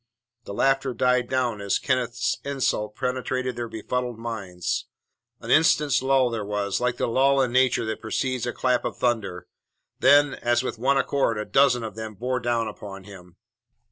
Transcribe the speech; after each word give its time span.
The 0.45 0.53
laughter 0.55 0.95
died 0.95 1.29
down 1.29 1.61
as 1.61 1.77
Kenneth's 1.77 2.39
insult 2.43 2.95
penetrated 2.95 3.55
their 3.55 3.67
befuddled 3.67 4.17
minds. 4.17 4.87
An 5.39 5.51
instant's 5.51 6.01
lull 6.01 6.31
there 6.31 6.43
was, 6.43 6.79
like 6.81 6.97
the 6.97 7.05
lull 7.07 7.39
in 7.39 7.51
nature 7.51 7.85
that 7.85 8.01
precedes 8.01 8.47
a 8.47 8.51
clap 8.51 8.83
of 8.83 8.97
thunder. 8.97 9.45
Then, 9.99 10.33
as 10.33 10.63
with 10.63 10.79
one 10.79 10.97
accord, 10.97 11.37
a 11.37 11.45
dozen 11.45 11.83
of 11.83 11.93
them 11.93 12.15
bore 12.15 12.39
down 12.39 12.67
upon 12.67 13.03
him. 13.03 13.35